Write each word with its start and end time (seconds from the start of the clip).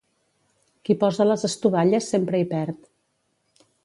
Qui 0.87 0.95
posa 1.03 1.27
les 1.27 1.45
estovalles 1.49 2.07
sempre 2.15 2.39
hi 2.39 2.47
perd. 2.55 2.89